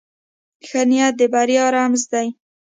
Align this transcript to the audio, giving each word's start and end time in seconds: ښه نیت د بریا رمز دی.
ښه 0.67 0.81
نیت 0.89 1.13
د 1.19 1.21
بریا 1.33 1.65
رمز 1.75 2.03
دی. 2.11 2.27